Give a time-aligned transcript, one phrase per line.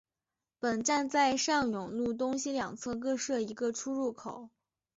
[0.57, 4.49] 本站在上永路东西两侧各设一个出入口。